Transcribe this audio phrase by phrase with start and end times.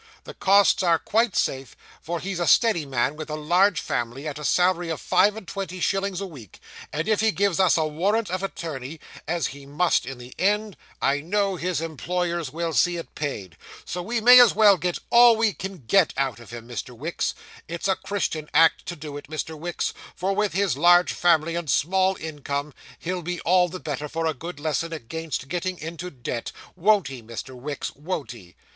[0.23, 4.39] The costs are quite safe, for he's a steady man with a large family, at
[4.39, 6.59] a salary of five and twenty shillings a week,
[6.91, 10.75] and if he gives us a warrant of attorney, as he must in the end,
[11.03, 15.35] I know his employers will see it paid; so we may as well get all
[15.35, 16.97] we can get out of him, Mr.
[16.97, 17.35] Wicks;
[17.67, 19.55] it's a Christian act to do it, Mr.
[19.55, 24.25] Wicks, for with his large family and small income, he'll be all the better for
[24.25, 27.53] a good lesson against getting into debt won't he, Mr.
[27.53, 28.55] Wicks, won't he?"